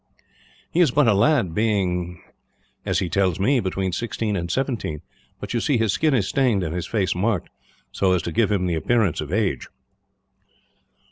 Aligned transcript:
"He 0.71 0.79
is 0.79 0.89
but 0.89 1.07
a 1.07 1.13
lad, 1.13 1.53
being 1.53 2.23
as 2.87 2.97
he 2.97 3.07
tells 3.07 3.39
me 3.39 3.59
between 3.59 3.91
sixteen 3.91 4.35
and 4.35 4.49
seventeen; 4.49 5.03
but 5.39 5.53
you 5.53 5.59
see 5.59 5.77
his 5.77 5.93
skin 5.93 6.15
is 6.15 6.27
stained, 6.27 6.63
and 6.63 6.73
his 6.73 6.87
face 6.87 7.13
marked, 7.13 7.49
so 7.91 8.11
as 8.13 8.23
to 8.23 8.31
give 8.31 8.51
him 8.51 8.65
the 8.65 8.73
appearance 8.73 9.21
of 9.21 9.31
age." 9.31 9.67